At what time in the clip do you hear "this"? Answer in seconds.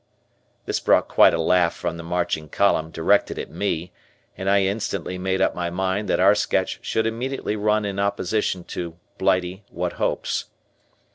0.65-0.79